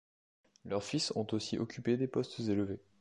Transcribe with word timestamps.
Leurs 0.65 0.83
fils 0.83 1.15
ont 1.15 1.27
aussi 1.31 1.59
occupé 1.59 1.95
des 1.95 2.07
postes 2.07 2.39
élevés. 2.39 2.81